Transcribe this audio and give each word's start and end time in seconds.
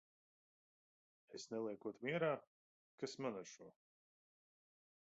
Es 1.39 1.45
neliekot 1.51 2.01
mierā? 2.09 2.33
Kas 3.05 3.17
man 3.23 3.39
ar 3.45 3.49
šo! 3.55 3.71